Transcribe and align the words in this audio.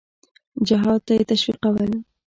جهاد 0.67 1.01
ته 1.05 1.11
یې 1.17 1.23
تشویقول. 1.31 1.91